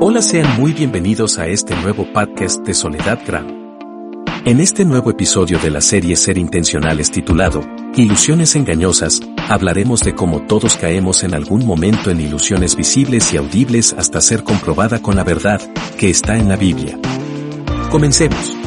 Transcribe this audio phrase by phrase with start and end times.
[0.00, 3.46] Hola, sean muy bienvenidos a este nuevo podcast de Soledad Gram.
[4.44, 7.62] En este nuevo episodio de la serie Ser Intencionales titulado
[7.94, 13.94] Ilusiones Engañosas, hablaremos de cómo todos caemos en algún momento en ilusiones visibles y audibles
[13.96, 15.60] hasta ser comprobada con la verdad
[15.96, 16.98] que está en la Biblia.
[17.90, 18.63] Comencemos.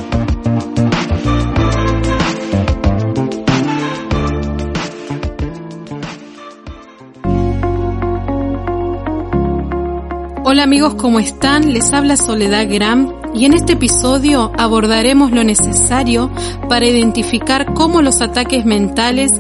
[10.57, 11.71] Hola amigos, ¿cómo están?
[11.71, 16.31] Les habla Soledad Gram y en este episodio abordaremos lo necesario
[16.67, 19.33] para identificar cómo los ataques mentales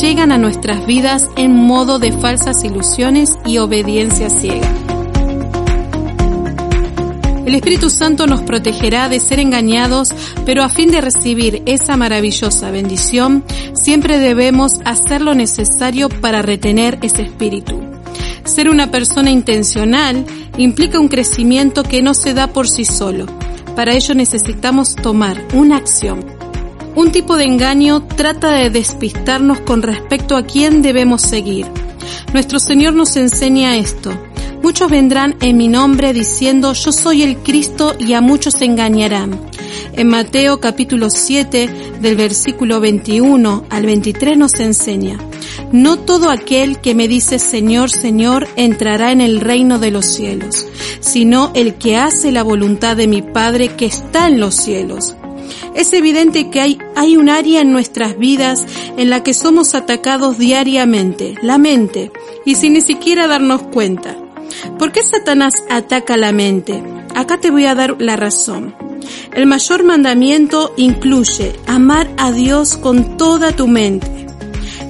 [0.00, 4.68] llegan a nuestras vidas en modo de falsas ilusiones y obediencia ciega.
[7.46, 10.12] El Espíritu Santo nos protegerá de ser engañados,
[10.44, 13.44] pero a fin de recibir esa maravillosa bendición,
[13.74, 17.93] siempre debemos hacer lo necesario para retener ese espíritu.
[18.44, 20.24] Ser una persona intencional
[20.58, 23.26] implica un crecimiento que no se da por sí solo.
[23.74, 26.24] Para ello necesitamos tomar una acción.
[26.94, 31.66] Un tipo de engaño trata de despistarnos con respecto a quién debemos seguir.
[32.32, 34.12] Nuestro Señor nos enseña esto.
[34.62, 39.38] Muchos vendrán en mi nombre diciendo yo soy el Cristo y a muchos se engañarán.
[39.94, 41.68] En Mateo capítulo 7
[42.00, 45.18] del versículo 21 al 23 nos enseña,
[45.74, 50.68] no todo aquel que me dice Señor, Señor entrará en el reino de los cielos,
[51.00, 55.16] sino el que hace la voluntad de mi Padre que está en los cielos.
[55.74, 58.64] Es evidente que hay, hay un área en nuestras vidas
[58.96, 62.12] en la que somos atacados diariamente, la mente,
[62.44, 64.16] y sin ni siquiera darnos cuenta.
[64.78, 66.84] ¿Por qué Satanás ataca la mente?
[67.16, 68.76] Acá te voy a dar la razón.
[69.34, 74.23] El mayor mandamiento incluye amar a Dios con toda tu mente.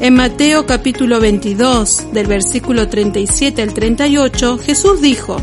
[0.05, 5.39] En Mateo capítulo 22, del versículo 37 al 38, Jesús dijo,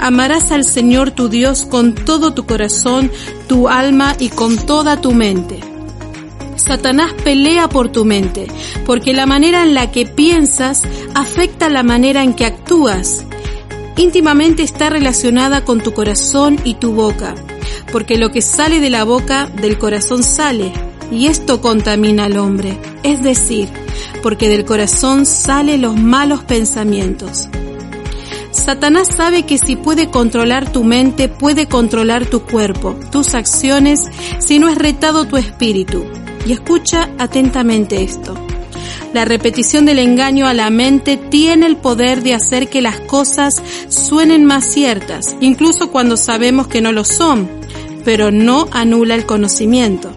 [0.00, 3.12] Amarás al Señor tu Dios con todo tu corazón,
[3.46, 5.60] tu alma y con toda tu mente.
[6.56, 8.48] Satanás pelea por tu mente,
[8.86, 10.82] porque la manera en la que piensas
[11.14, 13.24] afecta la manera en que actúas.
[13.96, 17.36] Íntimamente está relacionada con tu corazón y tu boca
[17.92, 20.72] porque lo que sale de la boca del corazón sale,
[21.10, 23.68] y esto contamina al hombre, es decir,
[24.22, 27.48] porque del corazón salen los malos pensamientos.
[28.52, 34.04] Satanás sabe que si puede controlar tu mente, puede controlar tu cuerpo, tus acciones,
[34.38, 36.04] si no es retado tu espíritu.
[36.46, 38.34] Y escucha atentamente esto.
[39.12, 43.62] La repetición del engaño a la mente tiene el poder de hacer que las cosas
[43.88, 47.48] suenen más ciertas, incluso cuando sabemos que no lo son,
[48.04, 50.12] pero no anula el conocimiento.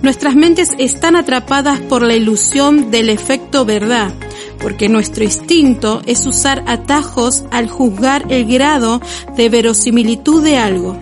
[0.00, 4.12] Nuestras mentes están atrapadas por la ilusión del efecto verdad,
[4.60, 9.00] porque nuestro instinto es usar atajos al juzgar el grado
[9.36, 10.96] de verosimilitud de algo.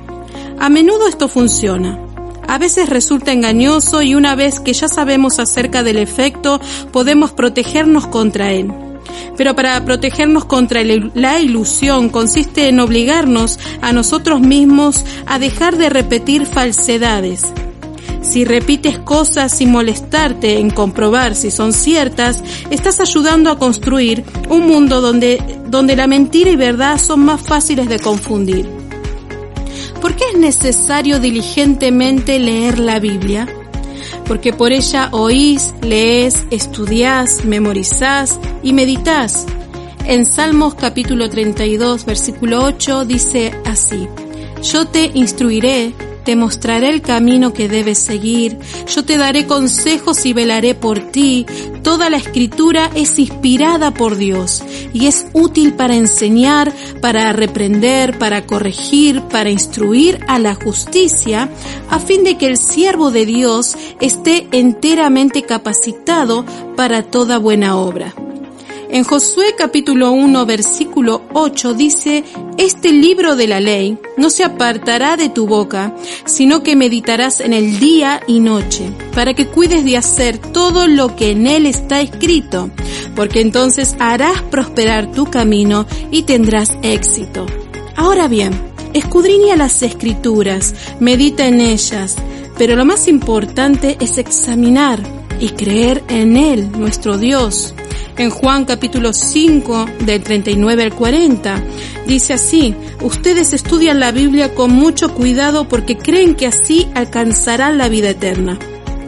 [0.58, 2.00] A menudo esto funciona.
[2.48, 6.58] A veces resulta engañoso y una vez que ya sabemos acerca del efecto
[6.90, 8.72] podemos protegernos contra él.
[9.36, 15.90] Pero para protegernos contra la ilusión consiste en obligarnos a nosotros mismos a dejar de
[15.90, 17.42] repetir falsedades.
[18.28, 24.66] Si repites cosas sin molestarte en comprobar si son ciertas, estás ayudando a construir un
[24.66, 28.68] mundo donde, donde la mentira y verdad son más fáciles de confundir.
[30.00, 33.46] ¿Por qué es necesario diligentemente leer la Biblia?
[34.26, 39.46] porque por ella oís, lees, estudiás, memorizás y meditas.
[40.04, 44.08] En Salmos capítulo 32, versículo 8 dice así,
[44.62, 45.94] Yo te instruiré
[46.26, 48.58] te mostraré el camino que debes seguir,
[48.92, 51.46] yo te daré consejos y velaré por ti.
[51.84, 58.44] Toda la escritura es inspirada por Dios y es útil para enseñar, para reprender, para
[58.44, 61.48] corregir, para instruir a la justicia,
[61.90, 66.44] a fin de que el siervo de Dios esté enteramente capacitado
[66.74, 68.12] para toda buena obra.
[68.88, 72.24] En Josué capítulo 1 versículo 8 dice,
[72.58, 75.94] Este libro de la ley no se apartará de tu boca,
[76.24, 81.14] sino que meditarás en el día y noche, para que cuides de hacer todo lo
[81.16, 82.70] que en él está escrito,
[83.14, 87.44] porque entonces harás prosperar tu camino y tendrás éxito.
[87.94, 88.52] Ahora bien,
[88.94, 92.16] escudriña las escrituras, medita en ellas,
[92.56, 97.74] pero lo más importante es examinar y creer en Él, nuestro Dios,
[98.16, 101.62] en Juan capítulo 5 del 39 al 40.
[102.06, 107.88] Dice así, ustedes estudian la Biblia con mucho cuidado porque creen que así alcanzarán la
[107.88, 108.58] vida eterna.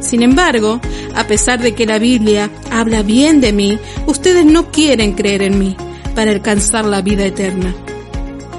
[0.01, 0.81] Sin embargo,
[1.15, 5.59] a pesar de que la Biblia habla bien de mí, ustedes no quieren creer en
[5.59, 5.77] mí
[6.15, 7.75] para alcanzar la vida eterna.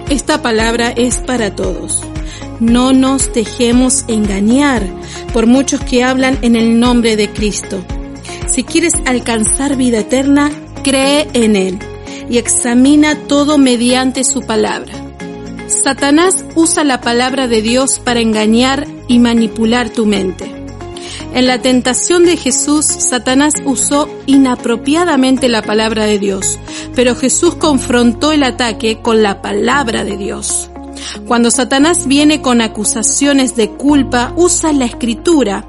[0.10, 2.04] Esta palabra es para todos.
[2.60, 4.84] No nos dejemos engañar
[5.34, 7.84] por muchos que hablan en el nombre de Cristo.
[8.48, 10.52] Si quieres alcanzar vida eterna,
[10.84, 11.80] cree en Él
[12.30, 14.94] y examina todo mediante su palabra.
[15.68, 20.52] Satanás usa la palabra de Dios para engañar y manipular tu mente.
[21.34, 26.58] En la tentación de Jesús, Satanás usó inapropiadamente la palabra de Dios,
[26.96, 30.72] pero Jesús confrontó el ataque con la palabra de Dios.
[31.28, 35.66] Cuando Satanás viene con acusaciones de culpa, usa la escritura.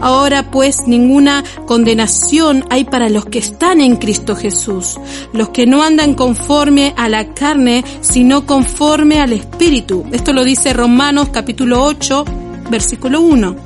[0.00, 4.98] Ahora pues ninguna condenación hay para los que están en Cristo Jesús,
[5.32, 10.04] los que no andan conforme a la carne, sino conforme al Espíritu.
[10.12, 12.24] Esto lo dice Romanos capítulo 8,
[12.70, 13.56] versículo 1.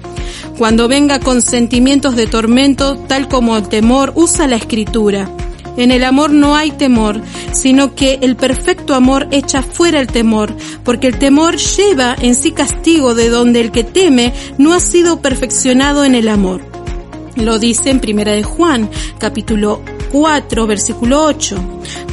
[0.58, 5.30] Cuando venga con sentimientos de tormento, tal como el temor, usa la escritura.
[5.76, 7.20] En el amor no hay temor,
[7.52, 12.52] sino que el perfecto amor echa fuera el temor, porque el temor lleva en sí
[12.52, 16.62] castigo de donde el que teme no ha sido perfeccionado en el amor.
[17.36, 19.80] Lo dice en Primera de Juan, capítulo
[20.12, 21.56] 4, versículo 8,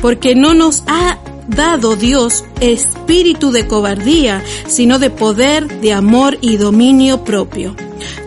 [0.02, 1.18] porque no nos ha
[1.48, 7.76] dado Dios espíritu de cobardía, sino de poder, de amor y dominio propio.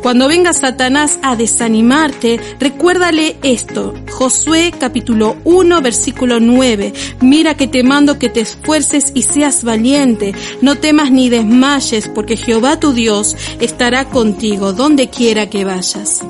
[0.02, 3.94] Cuando venga Satanás a desanimarte, recuérdale esto.
[4.10, 6.94] Josué capítulo 1 versículo 9.
[7.20, 10.34] Mira que te mando que te esfuerces y seas valiente.
[10.62, 16.20] No temas ni desmayes, porque Jehová tu Dios estará contigo donde quiera que vayas.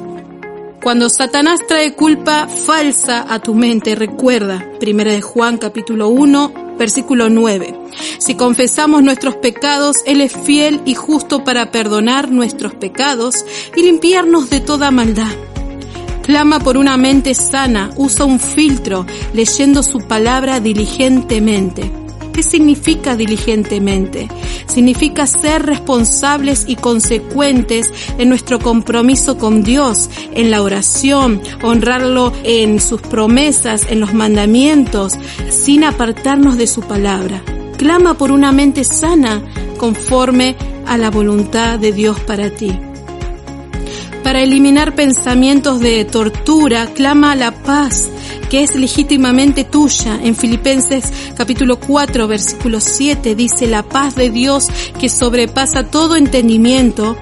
[0.83, 7.29] Cuando Satanás trae culpa falsa a tu mente, recuerda, 1 de Juan capítulo 1, versículo
[7.29, 7.75] 9.
[8.19, 13.45] Si confesamos nuestros pecados, Él es fiel y justo para perdonar nuestros pecados
[13.77, 15.33] y limpiarnos de toda maldad.
[16.23, 22.00] Clama por una mente sana, usa un filtro, leyendo su palabra diligentemente.
[22.33, 24.29] ¿Qué significa diligentemente?
[24.67, 32.81] Significa ser responsables y consecuentes en nuestro compromiso con Dios, en la oración, honrarlo en
[32.81, 35.15] sus promesas, en los mandamientos,
[35.49, 37.43] sin apartarnos de su palabra.
[37.77, 39.43] Clama por una mente sana
[39.79, 40.57] conforme
[40.87, 42.79] a la voluntad de Dios para ti.
[44.31, 48.09] Para eliminar pensamientos de tortura, clama a la paz
[48.49, 50.21] que es legítimamente tuya.
[50.23, 54.69] En Filipenses capítulo 4 versículo 7 dice, la paz de Dios
[55.01, 57.17] que sobrepasa todo entendimiento,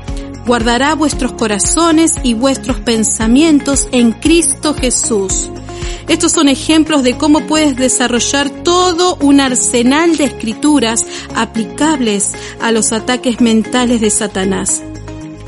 [0.46, 5.48] guardará vuestros corazones y vuestros pensamientos en Cristo Jesús.
[6.08, 12.92] Estos son ejemplos de cómo puedes desarrollar todo un arsenal de escrituras aplicables a los
[12.92, 14.82] ataques mentales de Satanás.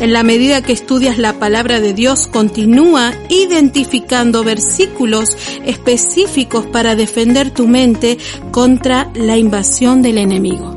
[0.01, 5.37] En la medida que estudias la palabra de Dios, continúa identificando versículos
[5.67, 8.17] específicos para defender tu mente
[8.51, 10.75] contra la invasión del enemigo.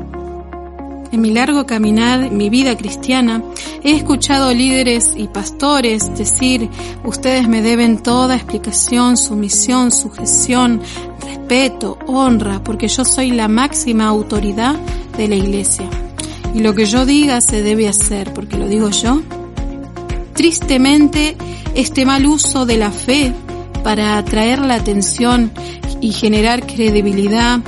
[1.10, 3.42] En mi largo caminar, mi vida cristiana,
[3.82, 6.68] he escuchado líderes y pastores decir,
[7.02, 10.82] ustedes me deben toda explicación, sumisión, sujeción,
[11.22, 14.76] respeto, honra, porque yo soy la máxima autoridad
[15.16, 15.88] de la iglesia
[16.54, 19.22] y lo que yo diga se debe hacer porque lo digo yo.
[20.34, 21.36] Tristemente,
[21.74, 23.32] este mal uso de la fe
[23.82, 25.50] para atraer la atención
[26.00, 27.60] y generar credibilidad,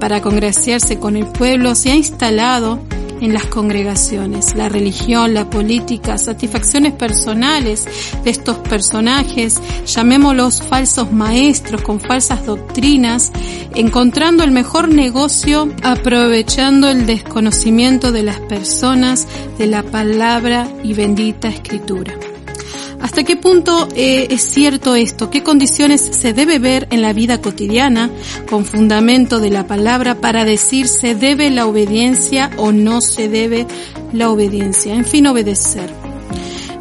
[0.00, 2.80] para congraciarse con el pueblo, se ha instalado
[3.20, 7.86] en las congregaciones, la religión, la política, satisfacciones personales
[8.24, 13.32] de estos personajes, llamémoslos falsos maestros con falsas doctrinas,
[13.74, 19.26] encontrando el mejor negocio aprovechando el desconocimiento de las personas
[19.58, 22.29] de la palabra y bendita escritura.
[23.00, 25.30] ¿Hasta qué punto eh, es cierto esto?
[25.30, 28.10] ¿Qué condiciones se debe ver en la vida cotidiana
[28.48, 33.66] con fundamento de la palabra para decir se debe la obediencia o no se debe
[34.12, 34.94] la obediencia?
[34.94, 35.90] En fin, obedecer.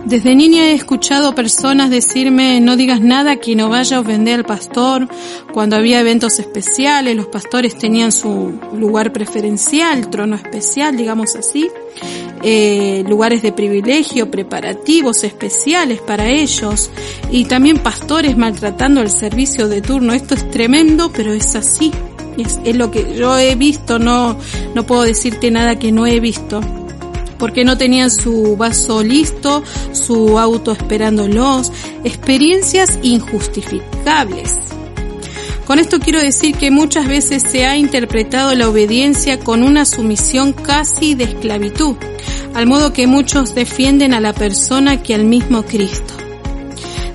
[0.05, 4.45] Desde niña he escuchado personas decirme no digas nada que no vaya a ofender al
[4.45, 5.07] pastor.
[5.53, 11.69] Cuando había eventos especiales, los pastores tenían su lugar preferencial, trono especial, digamos así.
[12.41, 16.89] Eh, lugares de privilegio, preparativos especiales para ellos
[17.31, 20.13] y también pastores maltratando el servicio de turno.
[20.13, 21.91] Esto es tremendo, pero es así.
[22.37, 24.37] Es, es lo que yo he visto, no,
[24.73, 26.61] no puedo decirte nada que no he visto
[27.39, 31.71] porque no tenían su vaso listo, su auto esperándolos,
[32.03, 34.57] experiencias injustificables.
[35.65, 40.51] Con esto quiero decir que muchas veces se ha interpretado la obediencia con una sumisión
[40.51, 41.95] casi de esclavitud,
[42.53, 46.13] al modo que muchos defienden a la persona que al mismo Cristo.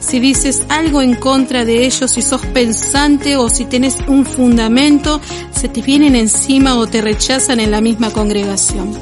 [0.00, 5.20] si dices algo en contra de ellos, si sos pensante o si tenés un fundamento,
[5.50, 8.92] se te vienen encima o te rechazan en la misma congregación.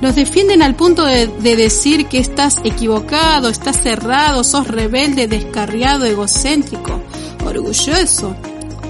[0.00, 7.00] Los defienden al punto de, decir que estás equivocado, estás cerrado, sos rebelde, descarriado, egocéntrico,
[7.44, 8.34] orgulloso,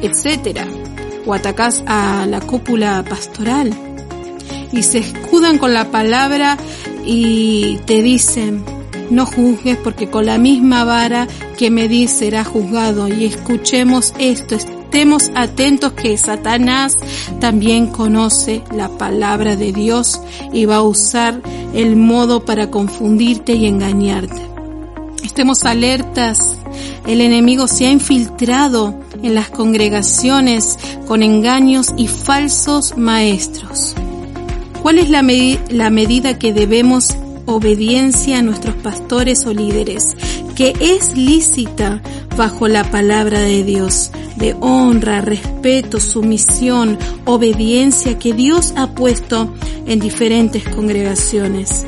[0.02, 0.60] etc.
[1.26, 3.89] O atacás a la cúpula pastoral
[4.72, 6.56] y se escudan con la palabra
[7.04, 8.64] y te dicen,
[9.10, 11.26] no juzgues porque con la misma vara
[11.58, 13.08] que me di será juzgado.
[13.08, 16.94] Y escuchemos esto, estemos atentos que Satanás
[17.40, 20.20] también conoce la palabra de Dios
[20.52, 21.40] y va a usar
[21.74, 24.48] el modo para confundirte y engañarte.
[25.24, 26.58] Estemos alertas,
[27.06, 33.94] el enemigo se ha infiltrado en las congregaciones con engaños y falsos maestros.
[34.82, 40.16] ¿Cuál es la, medida que debemos obediencia a nuestros pastores o líderes,
[40.54, 42.00] que es lícita
[42.36, 49.52] bajo la palabra de Dios, de honra, respeto, sumisión, obediencia que Dios ha puesto
[49.86, 51.84] en diferentes congregaciones.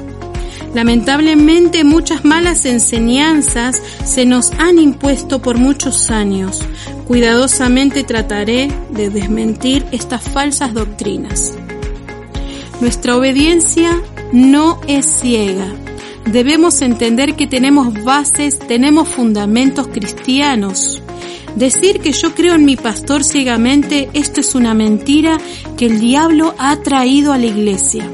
[0.75, 6.61] Lamentablemente muchas malas enseñanzas se nos han impuesto por muchos años.
[7.07, 11.55] Cuidadosamente trataré de desmentir estas falsas doctrinas.
[12.83, 15.73] Nuestra obediencia no es ciega.
[16.27, 21.01] Debemos entender que tenemos bases, tenemos fundamentos cristianos.
[21.55, 25.39] Decir que yo creo en mi pastor ciegamente, esto es una mentira
[25.77, 28.11] que el diablo ha traído a la iglesia.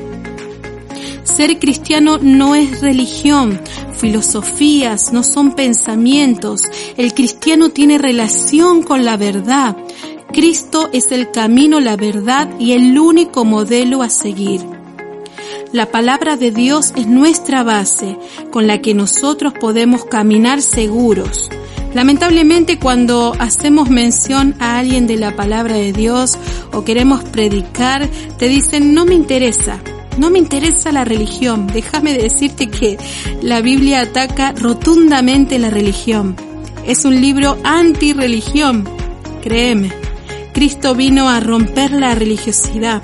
[1.25, 3.59] Ser cristiano no es religión,
[3.97, 6.61] filosofías, no son pensamientos.
[6.99, 9.77] El cristiano tiene relación con la verdad.
[10.33, 14.61] Cristo es el camino, la verdad y el único modelo a seguir.
[15.73, 18.17] La palabra de Dios es nuestra base
[18.51, 21.51] con la que nosotros podemos caminar seguros.
[21.95, 26.39] Lamentablemente cuando hacemos mención a alguien de la palabra de Dios
[26.73, 28.09] o queremos predicar,
[28.39, 29.81] te dicen no me interesa,
[30.19, 31.67] no me interesa la religión.
[31.67, 32.99] Déjame decirte que
[33.43, 36.37] la Biblia ataca rotundamente la religión.
[36.87, 38.89] Es un libro anti-religión,
[39.43, 40.08] créeme.
[40.59, 43.01] Cristo vino a romper la religiosidad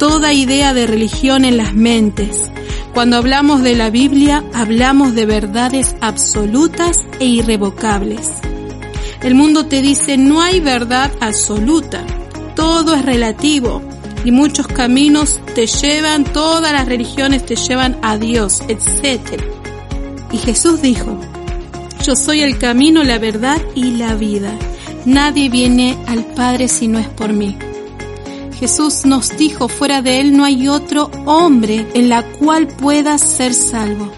[0.00, 2.50] toda idea de religión en las mentes.
[2.92, 8.32] Cuando hablamos de la Biblia, hablamos de verdades absolutas e irrevocables.
[9.22, 12.04] El mundo te dice no hay verdad absoluta,
[12.56, 13.80] todo es relativo
[14.24, 19.40] y muchos caminos te llevan, todas las religiones te llevan a Dios, etc.
[20.32, 21.16] Y Jesús dijo,
[22.04, 24.52] yo soy el camino, la verdad y la vida.
[25.04, 27.56] Nadie viene al Padre si no es por mí.
[28.58, 33.54] Jesús nos dijo, fuera de Él no hay otro hombre en la cual puedas ser
[33.54, 34.10] salvo.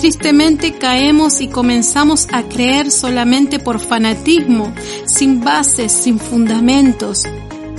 [0.00, 4.72] Tristemente caemos y comenzamos a creer solamente por fanatismo,
[5.06, 7.22] sin bases, sin fundamentos.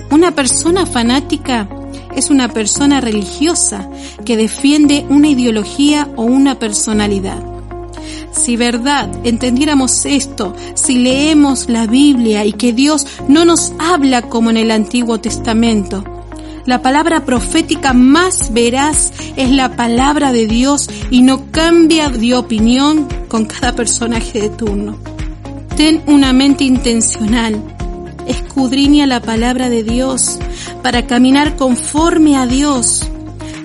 [0.09, 1.67] Una persona fanática
[2.15, 3.89] es una persona religiosa
[4.23, 7.52] que defiende una ideología o una personalidad.
[8.33, 14.49] Si verdad entendiéramos esto, si leemos la Biblia y que Dios no nos habla como
[14.49, 16.03] en el Antiguo Testamento,
[16.65, 23.07] la palabra profética más veraz es la palabra de Dios y no cambia de opinión
[23.27, 24.97] con cada personaje de turno.
[25.75, 27.61] Ten una mente intencional.
[28.27, 30.39] Escudriña la palabra de Dios
[30.81, 33.09] para caminar conforme a Dios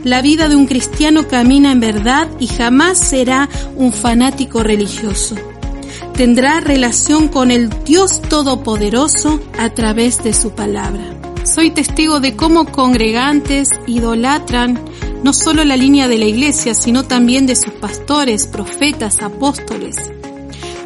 [0.08, 5.36] la vida de un cristiano camina en verdad y jamás será un fanático religioso.
[6.14, 11.04] Tendrá relación con el Dios Todopoderoso a través de su palabra.
[11.44, 14.80] Soy testigo de cómo congregantes idolatran
[15.22, 19.96] no solo la línea de la iglesia, sino también de sus pastores, profetas, apóstoles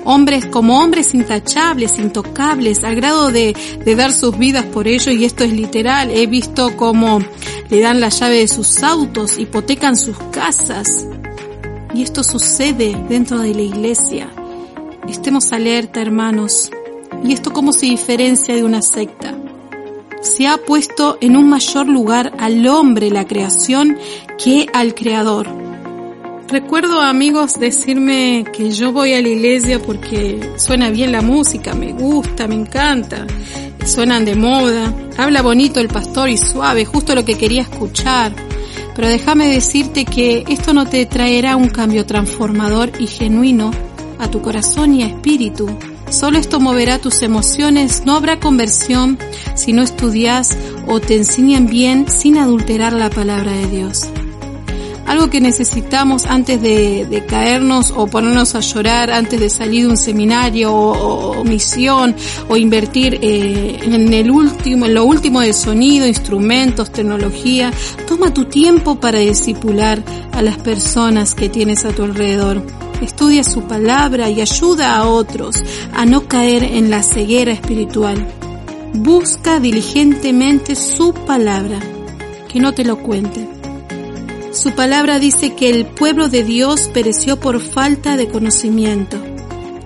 [0.04, 5.24] hombres como hombres intachables, intocables, al grado de, de dar sus vidas por ellos, y
[5.24, 7.20] esto es literal, he visto cómo
[7.72, 11.06] le dan la llave de sus autos, hipotecan sus casas,
[11.94, 14.28] y esto sucede dentro de la iglesia.
[15.08, 16.70] Estemos alerta, hermanos.
[17.24, 19.34] ¿Y esto cómo se diferencia de una secta?
[20.20, 23.96] Se ha puesto en un mayor lugar al hombre, la creación,
[24.36, 25.48] que al creador.
[26.48, 31.94] Recuerdo amigos decirme que yo voy a la iglesia porque suena bien la música, me
[31.94, 33.26] gusta, me encanta,
[33.86, 38.32] suenan de moda, habla bonito el pastor y suave, justo lo que quería escuchar.
[38.94, 43.70] Pero déjame decirte que esto no te traerá un cambio transformador y genuino
[44.18, 45.68] a tu corazón y espíritu.
[46.10, 49.18] Solo esto moverá tus emociones, no habrá conversión
[49.54, 54.10] si no estudias o te enseñan bien sin adulterar la palabra de Dios.
[55.12, 59.98] Algo que necesitamos antes de, caernos o ponernos a llorar, antes de salir de un
[59.98, 62.16] seminario o, misión
[62.48, 67.70] o invertir eh, en el último, en lo último de sonido, instrumentos, tecnología.
[68.08, 70.02] Toma tu tiempo para discipular
[70.32, 72.62] a las personas que tienes a tu alrededor.
[73.02, 75.56] Estudia su palabra y ayuda a otros
[75.92, 78.26] a no caer en la ceguera espiritual.
[78.94, 81.80] Busca diligentemente su palabra,
[82.48, 83.51] que no te lo cuente.
[84.52, 89.16] Su palabra dice que el pueblo de Dios pereció por falta de conocimiento.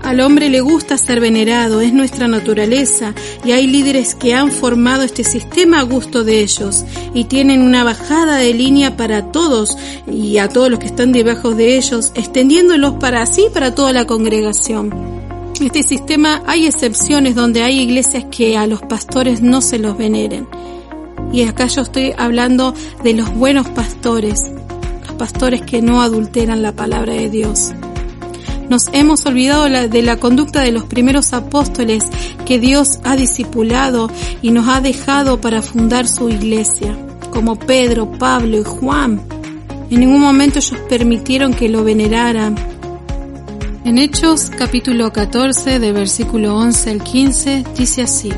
[0.03, 5.03] Al hombre le gusta ser venerado, es nuestra naturaleza, y hay líderes que han formado
[5.03, 10.39] este sistema a gusto de ellos y tienen una bajada de línea para todos y
[10.39, 15.17] a todos los que están debajo de ellos, extendiéndolos para así para toda la congregación
[15.65, 20.47] este sistema hay excepciones donde hay iglesias que a los pastores no se los veneren.
[21.37, 22.73] Y acá yo estoy hablando
[23.05, 24.51] de los buenos pastores,
[25.07, 27.75] los pastores que no adulteran la palabra de Dios.
[28.71, 32.05] Nos hemos olvidado de la conducta de los primeros apóstoles
[32.47, 34.09] que Dios ha discipulado
[34.41, 36.97] y nos ha dejado para fundar su iglesia,
[37.31, 39.21] como Pedro, Pablo y Juan.
[39.91, 42.57] En ningún momento ellos permitieron que lo veneraran,
[43.85, 48.33] en Hechos capítulo 14 de versículo 11 al 15 dice así.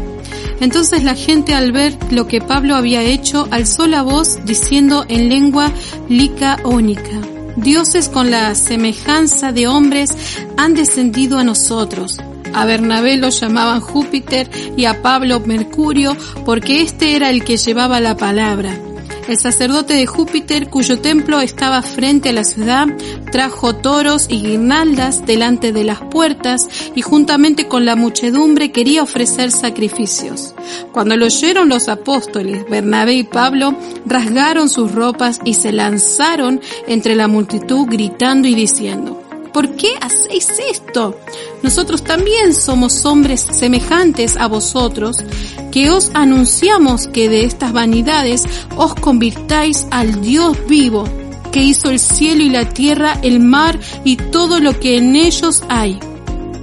[0.61, 5.29] Entonces la gente al ver lo que Pablo había hecho alzó la voz diciendo en
[5.29, 5.73] lengua
[6.09, 7.21] licaónica,
[7.57, 10.11] dioses con la semejanza de hombres
[10.57, 12.19] han descendido a nosotros.
[12.55, 18.01] A Bernabé lo llamaban Júpiter y a Pablo Mercurio porque este era el que llevaba
[18.01, 18.88] la palabra.
[19.29, 22.87] El sacerdote de Júpiter, cuyo templo estaba frente a la ciudad,
[23.31, 29.51] trajo toros y guirnaldas delante de las puertas y juntamente con la muchedumbre quería ofrecer
[29.51, 30.55] sacrificios.
[30.93, 37.15] Cuando lo oyeron los apóstoles, Bernabé y Pablo rasgaron sus ropas y se lanzaron entre
[37.15, 41.19] la multitud gritando y diciendo, ¿Por qué hacéis esto?
[41.63, 45.17] Nosotros también somos hombres semejantes a vosotros,
[45.73, 48.45] que os anunciamos que de estas vanidades
[48.77, 51.05] os convirtáis al Dios vivo,
[51.53, 55.63] que hizo el cielo y la tierra, el mar y todo lo que en ellos
[55.69, 55.99] hay.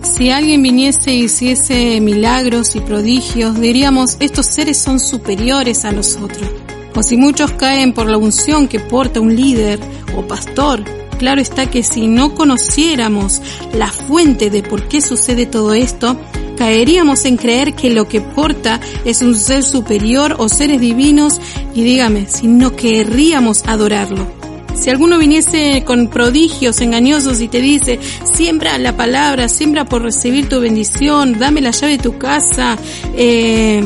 [0.03, 6.49] Si alguien viniese y hiciese milagros y prodigios, diríamos, estos seres son superiores a nosotros.
[6.95, 9.79] O si muchos caen por la unción que porta un líder
[10.15, 10.83] o pastor,
[11.17, 13.41] Claro está que si no conociéramos
[13.73, 16.17] la fuente de por qué sucede todo esto,
[16.57, 21.39] caeríamos en creer que lo que porta es un ser superior o seres divinos
[21.73, 24.27] y dígame, si no querríamos adorarlo.
[24.75, 30.49] Si alguno viniese con prodigios engañosos y te dice, siembra la palabra, siembra por recibir
[30.49, 32.77] tu bendición, dame la llave de tu casa,
[33.15, 33.81] eh,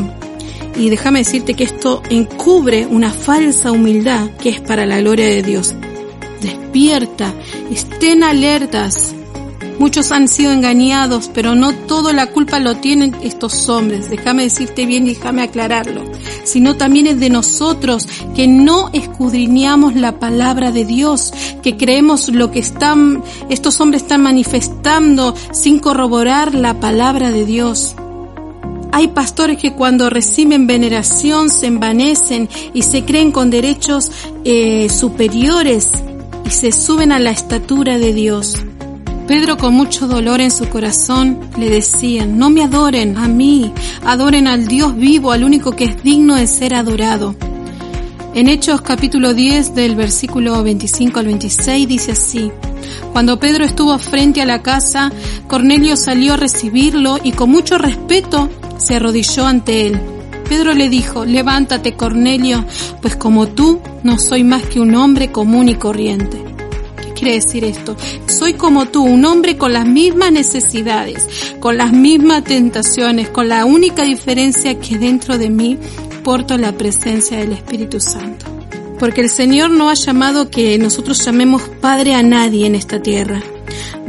[0.76, 5.44] y déjame decirte que esto encubre una falsa humildad que es para la gloria de
[5.44, 5.76] Dios
[6.42, 7.34] despierta,
[7.72, 9.16] estén alertas.
[9.80, 14.10] Muchos han sido engañados, pero no toda la culpa lo tienen estos hombres.
[14.10, 16.04] Déjame decirte bien y déjame aclararlo.
[16.44, 21.32] Sino también es de nosotros que no escudriñamos la palabra de Dios,
[21.64, 27.96] que creemos lo que están, estos hombres están manifestando sin corroborar la palabra de Dios.
[28.92, 34.12] Hay pastores que cuando reciben veneración se envanecen y se creen con derechos
[34.44, 35.92] eh, superiores
[36.50, 38.56] y se suben a la estatura de Dios.
[39.28, 43.72] Pedro con mucho dolor en su corazón le decía, no me adoren a mí,
[44.04, 47.36] adoren al Dios vivo, al único que es digno de ser adorado.
[48.34, 52.52] En Hechos capítulo 10 del versículo 25 al 26 dice así,
[53.14, 55.12] cuando Pedro estuvo frente a la casa,
[55.48, 60.00] Cornelio salió a recibirlo y con mucho respeto se arrodilló ante él.
[60.50, 62.66] Pedro le dijo, levántate Cornelio,
[63.04, 66.38] pues como tú no soy más que un hombre común y corriente.
[67.02, 67.96] ¿Qué quiere decir esto?
[68.28, 71.28] Soy como tú, un hombre con las mismas necesidades,
[71.60, 75.78] con las mismas tentaciones, con la única diferencia que dentro de mí
[76.24, 78.46] porto la presencia del Espíritu Santo.
[79.00, 83.42] Porque el Señor no ha llamado que nosotros llamemos Padre a nadie en esta tierra.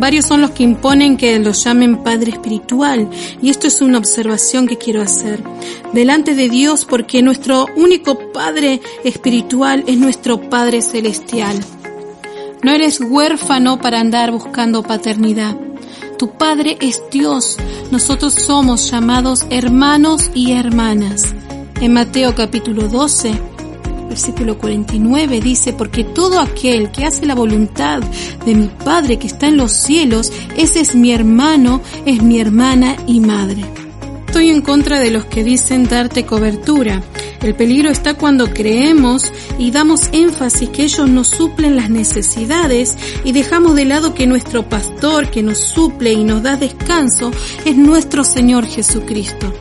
[0.01, 3.11] Varios son los que imponen que los llamen Padre Espiritual
[3.43, 5.43] y esto es una observación que quiero hacer
[5.93, 11.55] delante de Dios porque nuestro único Padre Espiritual es nuestro Padre Celestial.
[12.63, 15.55] No eres huérfano para andar buscando paternidad.
[16.17, 17.59] Tu Padre es Dios.
[17.91, 21.35] Nosotros somos llamados hermanos y hermanas.
[21.79, 23.33] En Mateo capítulo 12,
[24.11, 28.01] versículo 49 dice, porque todo aquel que hace la voluntad
[28.45, 32.97] de mi Padre que está en los cielos, ese es mi hermano, es mi hermana
[33.07, 33.65] y madre.
[34.27, 37.03] Estoy en contra de los que dicen darte cobertura.
[37.41, 43.31] El peligro está cuando creemos y damos énfasis que ellos nos suplen las necesidades y
[43.31, 47.31] dejamos de lado que nuestro pastor que nos suple y nos da descanso
[47.65, 49.53] es nuestro Señor Jesucristo.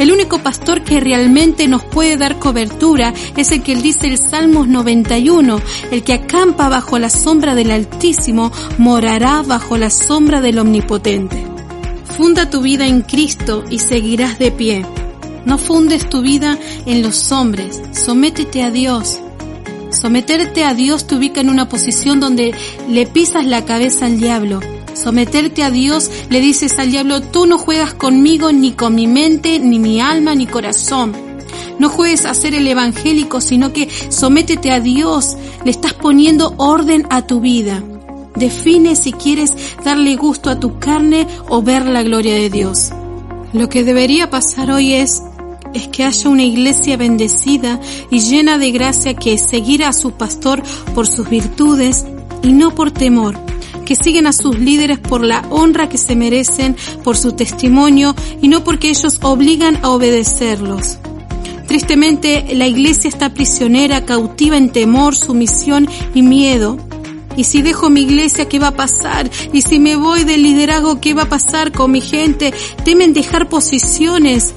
[0.00, 4.66] El único pastor que realmente nos puede dar cobertura es el que dice el Salmos
[4.66, 5.60] 91,
[5.90, 11.44] el que acampa bajo la sombra del Altísimo morará bajo la sombra del Omnipotente.
[12.16, 14.86] Funda tu vida en Cristo y seguirás de pie.
[15.44, 19.20] No fundes tu vida en los hombres, sométete a Dios.
[19.90, 22.54] Someterte a Dios te ubica en una posición donde
[22.88, 24.60] le pisas la cabeza al diablo.
[25.02, 29.58] Someterte a Dios le dices al diablo, tú no juegas conmigo ni con mi mente,
[29.58, 31.16] ni mi alma, ni corazón.
[31.78, 35.38] No juegues a ser el evangélico, sino que sométete a Dios.
[35.64, 37.82] Le estás poniendo orden a tu vida.
[38.36, 42.90] Define si quieres darle gusto a tu carne o ver la gloria de Dios.
[43.54, 45.22] Lo que debería pasar hoy es
[45.72, 50.62] es que haya una iglesia bendecida y llena de gracia que seguirá a su pastor
[50.94, 52.04] por sus virtudes
[52.42, 53.38] y no por temor,
[53.90, 58.46] que siguen a sus líderes por la honra que se merecen, por su testimonio y
[58.46, 61.00] no porque ellos obligan a obedecerlos.
[61.66, 66.78] Tristemente, la iglesia está prisionera, cautiva en temor, sumisión y miedo.
[67.34, 69.28] Y si dejo mi iglesia, ¿qué va a pasar?
[69.52, 72.54] Y si me voy del liderazgo, ¿qué va a pasar con mi gente?
[72.84, 74.54] Temen dejar posiciones,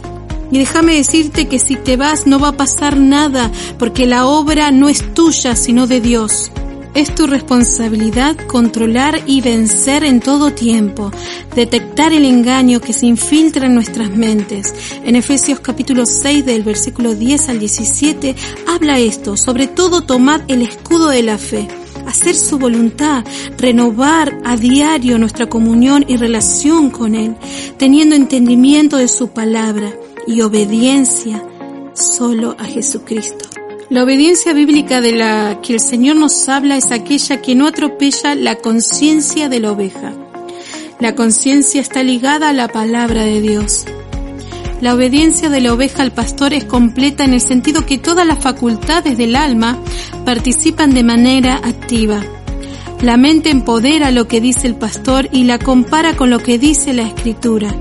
[0.51, 4.69] y déjame decirte que si te vas no va a pasar nada, porque la obra
[4.69, 6.51] no es tuya, sino de Dios.
[6.95, 11.11] Es tu responsabilidad controlar y vencer en todo tiempo,
[11.55, 14.75] detectar el engaño que se infiltra en nuestras mentes.
[15.03, 18.35] En Efesios capítulo 6 del versículo 10 al 17
[18.67, 21.67] habla esto, sobre todo tomad el escudo de la fe
[22.05, 23.23] hacer su voluntad,
[23.57, 27.35] renovar a diario nuestra comunión y relación con Él,
[27.77, 29.93] teniendo entendimiento de su palabra
[30.27, 31.41] y obediencia
[31.93, 33.52] solo a Jesucristo.
[33.89, 38.33] La obediencia bíblica de la que el Señor nos habla es aquella que no atropella
[38.33, 40.13] la conciencia de la oveja.
[40.99, 43.85] La conciencia está ligada a la palabra de Dios.
[44.79, 48.39] La obediencia de la oveja al pastor es completa en el sentido que todas las
[48.39, 49.77] facultades del alma
[50.25, 52.21] participan de manera activa.
[53.01, 56.93] La mente empodera lo que dice el pastor y la compara con lo que dice
[56.93, 57.75] la escritura.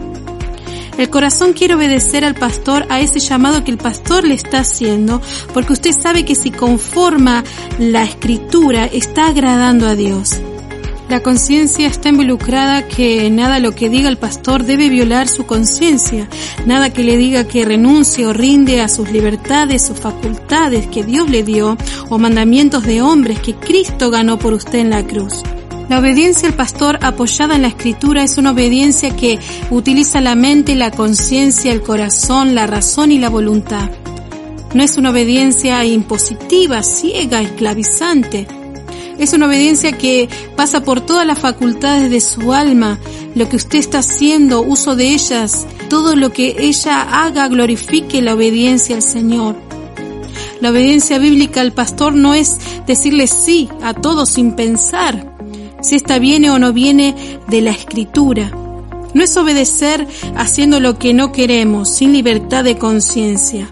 [0.98, 5.20] El corazón quiere obedecer al pastor a ese llamado que el pastor le está haciendo,
[5.54, 7.44] porque usted sabe que si conforma
[7.78, 10.40] la escritura está agradando a Dios.
[11.08, 16.26] La conciencia está involucrada que nada lo que diga el pastor debe violar su conciencia,
[16.64, 21.28] nada que le diga que renuncie o rinde a sus libertades o facultades que Dios
[21.28, 21.76] le dio
[22.08, 25.42] o mandamientos de hombres que Cristo ganó por usted en la cruz.
[25.88, 29.38] La obediencia al pastor apoyada en la escritura es una obediencia que
[29.70, 33.90] utiliza la mente, la conciencia, el corazón, la razón y la voluntad.
[34.74, 38.46] No es una obediencia impositiva, ciega, esclavizante.
[39.18, 42.98] Es una obediencia que pasa por todas las facultades de su alma.
[43.34, 48.34] Lo que usted está haciendo, uso de ellas, todo lo que ella haga glorifique la
[48.34, 49.56] obediencia al Señor.
[50.62, 55.31] La obediencia bíblica al pastor no es decirle sí a todo sin pensar,
[55.82, 57.14] si esta viene o no viene
[57.48, 58.50] de la escritura.
[59.14, 63.68] No es obedecer haciendo lo que no queremos, sin libertad de conciencia.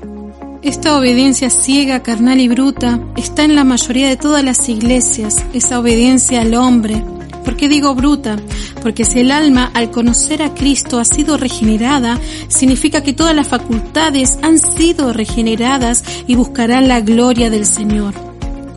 [0.62, 5.80] Esta obediencia ciega, carnal y bruta está en la mayoría de todas las iglesias, esa
[5.80, 7.02] obediencia al hombre.
[7.44, 8.36] ¿Por qué digo bruta?
[8.82, 13.48] Porque si el alma al conocer a Cristo ha sido regenerada, significa que todas las
[13.48, 18.29] facultades han sido regeneradas y buscarán la gloria del Señor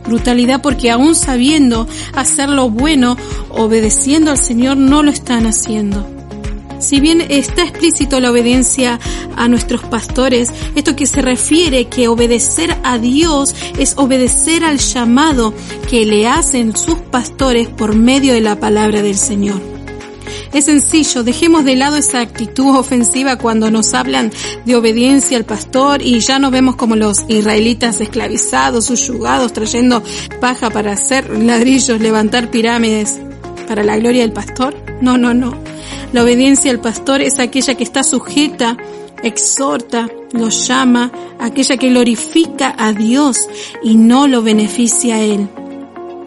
[0.04, 3.16] brutalidad porque aún sabiendo hacer lo bueno,
[3.50, 6.14] obedeciendo al Señor, no lo están haciendo.
[6.78, 9.00] Si bien está explícito la obediencia
[9.36, 15.54] a nuestros pastores, esto que se refiere que obedecer a Dios es obedecer al llamado
[15.88, 19.73] que le hacen sus pastores por medio de la palabra del Señor.
[20.54, 24.30] Es sencillo, dejemos de lado esa actitud ofensiva cuando nos hablan
[24.64, 30.00] de obediencia al pastor y ya no vemos como los israelitas esclavizados, subyugados, trayendo
[30.40, 33.18] paja para hacer ladrillos, levantar pirámides
[33.66, 34.76] para la gloria del pastor.
[35.00, 35.58] No, no, no.
[36.12, 38.76] La obediencia al pastor es aquella que está sujeta,
[39.24, 43.48] exhorta, lo llama, aquella que glorifica a Dios
[43.82, 45.48] y no lo beneficia a Él.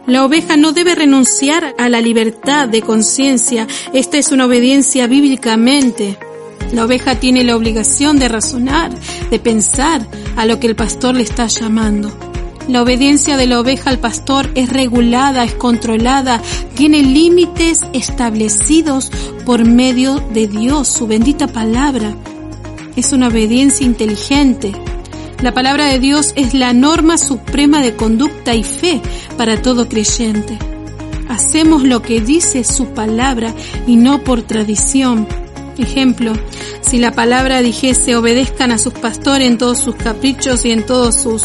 [0.07, 3.67] La oveja no debe renunciar a la libertad de conciencia.
[3.91, 6.17] Esta es una obediencia bíblicamente.
[6.71, 8.89] La oveja tiene la obligación de razonar,
[9.29, 12.09] de pensar a lo que el pastor le está llamando.
[12.69, 16.41] La obediencia de la oveja al pastor es regulada, es controlada,
[16.73, 19.11] tiene límites establecidos
[19.45, 22.15] por medio de Dios, su bendita palabra.
[22.95, 24.71] Es una obediencia inteligente.
[25.41, 29.01] La palabra de Dios es la norma suprema de conducta y fe
[29.37, 30.57] para todo creyente.
[31.29, 33.53] Hacemos lo que dice su palabra
[33.85, 35.27] y no por tradición.
[35.77, 36.33] Ejemplo,
[36.81, 41.13] si la palabra dijese obedezcan a sus pastores en todos sus caprichos y en todos
[41.15, 41.43] sus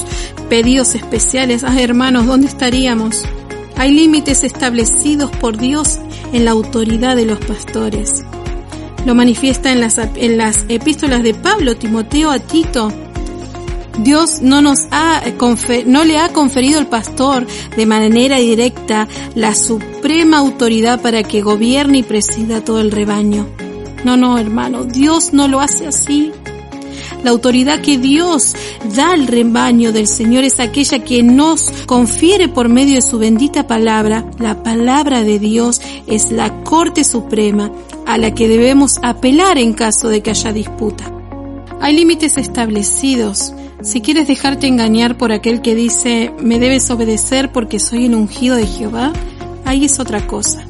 [0.49, 3.23] pedidos especiales, ah hermanos, ¿dónde estaríamos?
[3.77, 5.99] Hay límites establecidos por Dios
[6.33, 8.25] en la autoridad de los pastores.
[9.05, 12.91] Lo manifiesta en las, en las epístolas de Pablo, Timoteo a Tito,
[13.99, 15.23] Dios no nos ha
[15.87, 21.99] no le ha conferido al pastor de manera directa la suprema autoridad para que gobierne
[21.99, 23.47] y presida todo el rebaño.
[24.05, 26.33] No, no, hermano, Dios no lo hace así.
[27.23, 28.55] La autoridad que Dios
[28.97, 33.69] da al rebaño del Señor es aquella que nos confiere por medio de su bendita
[33.69, 34.29] palabra.
[34.39, 37.71] La palabra de Dios es la Corte Suprema
[38.07, 41.13] a la que debemos apelar en caso de que haya disputa.
[41.81, 47.81] Hay límites establecidos si quieres dejarte engañar por aquel que dice, me debes obedecer porque
[47.81, 49.13] soy el ungido de Jehová,
[49.65, 50.65] ahí es otra cosa.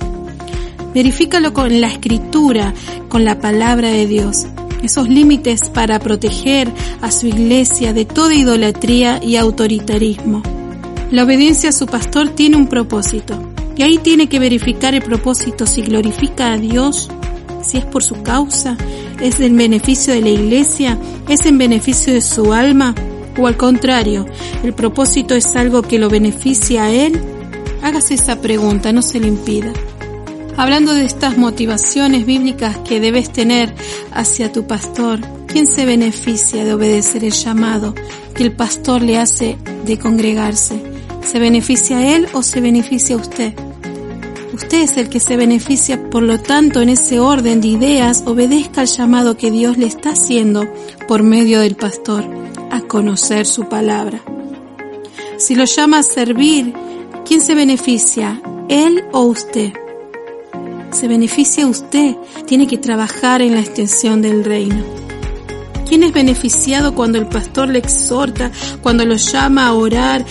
[0.94, 2.74] Verifícalo con la escritura,
[3.08, 4.46] con la palabra de Dios.
[4.82, 6.70] Esos límites para proteger
[7.00, 10.42] a su iglesia de toda idolatría y autoritarismo.
[11.10, 13.52] La obediencia a su pastor tiene un propósito.
[13.76, 17.10] Y ahí tiene que verificar el propósito si glorifica a Dios,
[17.62, 18.76] si es por su causa,
[19.20, 20.98] es en beneficio de la iglesia,
[21.28, 22.94] es en beneficio de su alma
[23.38, 24.26] o al contrario,
[24.62, 27.20] el propósito es algo que lo beneficia a él.
[27.82, 29.72] Hágase esa pregunta, no se le impida.
[30.56, 33.74] Hablando de estas motivaciones bíblicas que debes tener
[34.12, 37.94] hacia tu pastor, ¿quién se beneficia de obedecer el llamado
[38.34, 40.80] que el pastor le hace de congregarse?
[41.24, 43.54] ¿Se beneficia a él o se beneficia a usted?
[44.52, 48.82] Usted es el que se beneficia, por lo tanto, en ese orden de ideas, obedezca
[48.82, 50.66] al llamado que Dios le está haciendo
[51.08, 52.24] por medio del pastor
[52.70, 54.20] a conocer su palabra.
[55.38, 56.74] Si lo llama a servir,
[57.24, 58.42] ¿quién se beneficia?
[58.68, 59.72] ¿Él o usted?
[60.90, 64.84] Se beneficia usted, tiene que trabajar en la extensión del reino.
[65.88, 68.50] ¿Quién es beneficiado cuando el pastor le exhorta,
[68.82, 70.26] cuando lo llama a orar?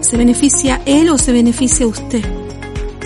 [0.00, 2.39] ¿Se beneficia él o se beneficia usted?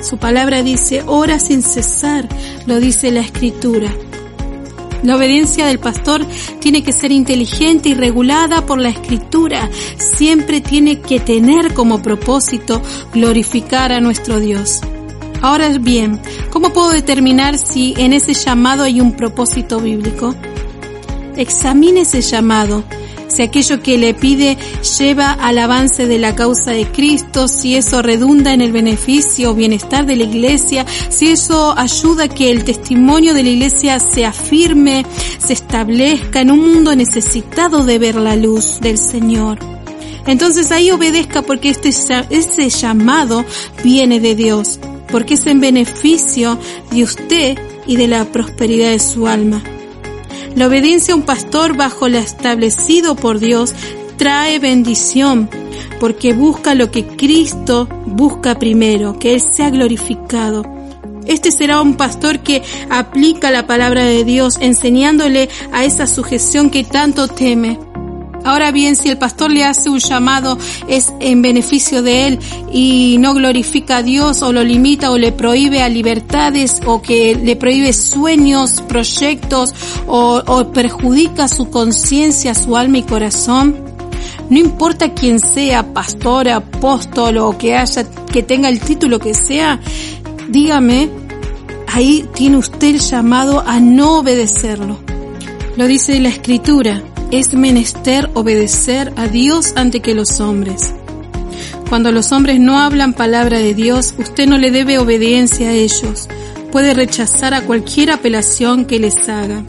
[0.05, 2.29] Su palabra dice, ora sin cesar,
[2.67, 3.91] lo dice la escritura.
[5.03, 6.27] La obediencia del pastor
[6.61, 9.71] tiene que ser inteligente y regulada por la escritura.
[9.97, 12.83] Siempre tiene que tener como propósito
[13.15, 14.83] glorificar a nuestro Dios.
[15.41, 20.35] Ahora bien, ¿cómo puedo determinar si en ese llamado hay un propósito bíblico?
[21.35, 22.85] Examine ese llamado
[23.35, 24.57] si aquello que le pide
[24.99, 29.55] lleva al avance de la causa de Cristo, si eso redunda en el beneficio o
[29.55, 34.25] bienestar de la iglesia, si eso ayuda a que el testimonio de la iglesia se
[34.25, 35.05] afirme,
[35.45, 39.59] se establezca en un mundo necesitado de ver la luz del Señor.
[40.27, 43.45] Entonces ahí obedezca porque este, ese llamado
[43.83, 44.79] viene de Dios,
[45.11, 46.59] porque es en beneficio
[46.93, 49.63] de usted y de la prosperidad de su alma.
[50.57, 53.75] La obediencia a un pastor bajo lo establecido por Dios
[54.17, 55.49] trae bendición
[55.99, 60.65] porque busca lo que Cristo busca primero, que Él sea glorificado.
[61.27, 66.85] Este será un pastor que aplica la palabra de Dios enseñándole a esa sujeción que
[66.85, 67.79] tanto teme.
[68.45, 72.39] Ahora bien, si el pastor le hace un llamado es en beneficio de él
[72.71, 77.35] y no glorifica a Dios o lo limita o le prohíbe a libertades o que
[77.43, 79.75] le prohíbe sueños, proyectos
[80.07, 80.43] o,
[80.75, 83.77] perjudica su conciencia, su alma y corazón,
[84.51, 89.81] no importa quién sea, pastor, apóstol o que haya, que tenga el título que sea,
[90.49, 91.09] dígame,
[91.89, 94.99] ahí tiene usted el llamado a no obedecerlo.
[95.77, 100.93] Lo dice la escritura es menester obedecer a Dios ante que los hombres.
[101.89, 106.29] Cuando los hombres no hablan palabra de Dios, usted no le debe obediencia a ellos.
[106.73, 109.63] Puede rechazar a cualquier apelación que les haga.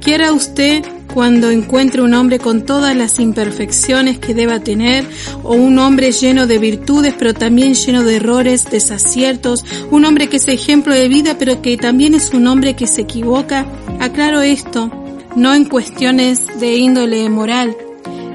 [0.00, 5.04] Quiera usted cuando encuentre un hombre con todas las imperfecciones que deba tener,
[5.42, 10.38] o un hombre lleno de virtudes, pero también lleno de errores, desaciertos, un hombre que
[10.38, 13.66] es ejemplo de vida, pero que también es un hombre que se equivoca,
[14.00, 14.90] aclaro esto,
[15.36, 17.76] no en cuestiones de índole moral.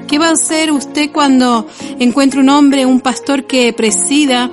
[0.06, 1.66] ¿Qué va a hacer usted cuando
[1.98, 4.50] encuentre un hombre, un pastor que presida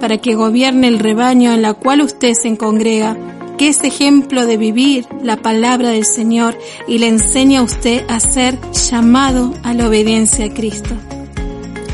[0.00, 3.16] para que gobierne el rebaño en la cual usted se congrega?
[3.56, 8.18] que es ejemplo de vivir la palabra del Señor y le enseña a usted a
[8.18, 10.94] ser llamado a la obediencia a Cristo.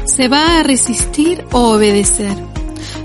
[0.07, 2.50] ¿Se va a resistir o obedecer?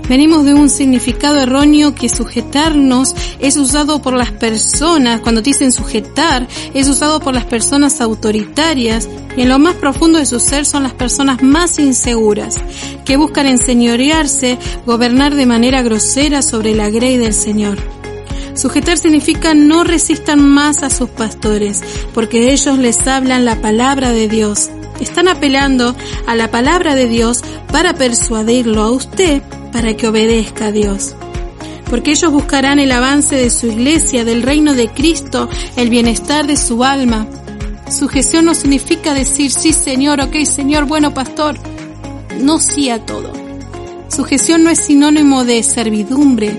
[0.08, 6.46] Venimos de un significado erróneo que sujetarnos es usado por las personas, cuando dicen sujetar,
[6.74, 10.84] es usado por las personas autoritarias y en lo más profundo de su ser son
[10.84, 12.54] las personas más inseguras,
[13.04, 17.76] que buscan enseñorearse, gobernar de manera grosera sobre la grey del Señor.
[18.54, 21.82] Sujetar significa no resistan más a sus pastores,
[22.14, 24.70] porque ellos les hablan la palabra de Dios.
[25.00, 25.96] Están apelando
[26.28, 27.42] a la palabra de Dios
[27.72, 29.42] para persuadirlo a usted
[29.76, 31.14] para que obedezca a Dios.
[31.90, 36.56] Porque ellos buscarán el avance de su iglesia, del reino de Cristo, el bienestar de
[36.56, 37.26] su alma.
[37.90, 41.58] Sujeción no significa decir sí Señor, ok Señor, bueno pastor.
[42.40, 43.30] No sí a todo.
[44.08, 46.56] Sujeción no es sinónimo de servidumbre.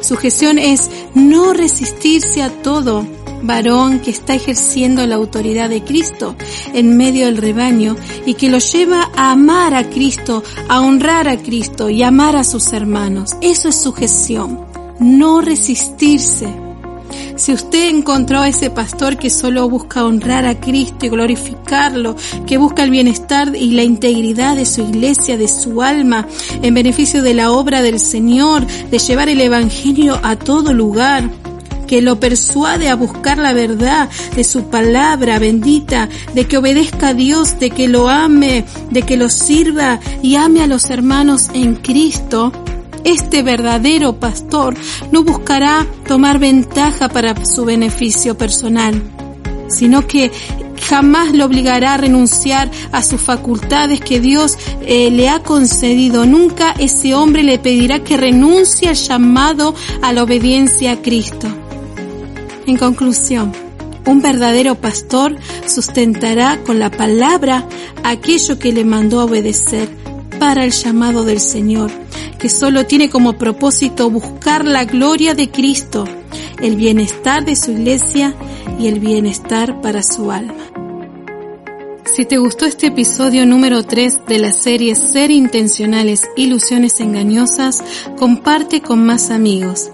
[0.00, 3.06] Sujeción es no resistirse a todo
[3.46, 6.36] varón que está ejerciendo la autoridad de Cristo
[6.72, 11.36] en medio del rebaño y que lo lleva a amar a Cristo, a honrar a
[11.36, 13.36] Cristo y amar a sus hermanos.
[13.40, 14.60] Eso es sujeción,
[14.98, 16.48] no resistirse.
[17.36, 22.14] Si usted encontró a ese pastor que solo busca honrar a Cristo y glorificarlo,
[22.46, 26.26] que busca el bienestar y la integridad de su iglesia, de su alma,
[26.62, 31.28] en beneficio de la obra del Señor, de llevar el Evangelio a todo lugar,
[31.86, 37.14] que lo persuade a buscar la verdad de su palabra bendita, de que obedezca a
[37.14, 41.76] Dios, de que lo ame, de que lo sirva y ame a los hermanos en
[41.76, 42.52] Cristo,
[43.04, 44.74] este verdadero pastor
[45.12, 49.02] no buscará tomar ventaja para su beneficio personal,
[49.68, 50.30] sino que
[50.88, 56.26] jamás lo obligará a renunciar a sus facultades que Dios eh, le ha concedido.
[56.26, 61.63] Nunca ese hombre le pedirá que renuncie al llamado a la obediencia a Cristo.
[62.66, 63.52] En conclusión,
[64.06, 67.66] un verdadero pastor sustentará con la palabra
[68.02, 69.88] aquello que le mandó a obedecer
[70.38, 71.90] para el llamado del Señor,
[72.38, 76.04] que solo tiene como propósito buscar la gloria de Cristo,
[76.60, 78.34] el bienestar de su iglesia
[78.78, 80.54] y el bienestar para su alma.
[82.04, 87.82] Si te gustó este episodio número 3 de la serie Ser Intencionales, Ilusiones Engañosas,
[88.16, 89.90] comparte con más amigos.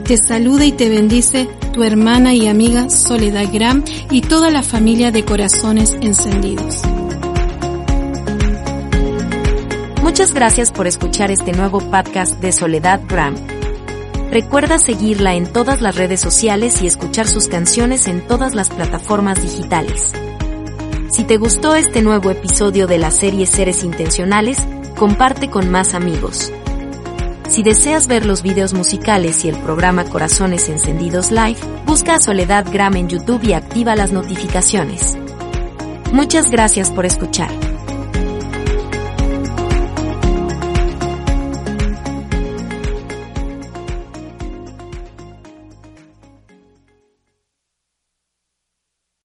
[0.04, 5.10] Te saluda y te bendice tu hermana y amiga Soledad Gram y toda la familia
[5.10, 6.82] de Corazones Encendidos.
[10.02, 13.34] Muchas gracias por escuchar este nuevo podcast de Soledad Gram.
[14.30, 19.42] Recuerda seguirla en todas las redes sociales y escuchar sus canciones en todas las plataformas
[19.42, 20.12] digitales.
[21.10, 24.58] Si te gustó este nuevo episodio de la serie Seres Intencionales,
[24.96, 26.52] comparte con más amigos.
[27.48, 32.66] Si deseas ver los videos musicales y el programa Corazones Encendidos Live, busca a Soledad
[32.70, 35.16] Gram en YouTube y activa las notificaciones.
[36.12, 37.67] Muchas gracias por escuchar.